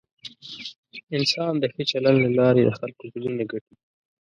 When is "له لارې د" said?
2.25-2.69